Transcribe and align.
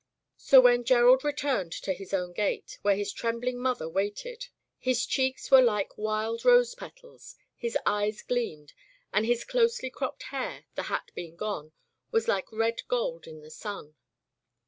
So 0.39 0.61
when 0.61 0.83
Gerald 0.83 1.23
returned 1.23 1.71
to 1.73 1.93
his 1.93 2.11
own 2.11 2.33
gate, 2.33 2.79
where 2.81 2.95
his 2.95 3.13
trembling 3.13 3.59
mother 3.59 3.87
waited, 3.87 4.47
his 4.79 5.05
chec; 5.05 5.35
ks 5.35 5.51
were 5.51 5.61
like 5.61 5.95
wild 5.95 6.43
rose 6.43 6.73
petals, 6.73 7.35
his 7.55 7.77
eyes 7.85 8.23
gleamed, 8.23 8.73
and 9.13 9.27
his 9.27 9.43
closely 9.43 9.91
cropped 9.91 10.23
hair, 10.33 10.65
the 10.73 10.81
hat 10.89 11.11
being 11.13 11.35
gone, 11.35 11.71
was 12.09 12.27
like 12.27 12.51
red 12.51 12.81
gold 12.87 13.27
in 13.27 13.41
the 13.41 13.51
sun. 13.51 13.93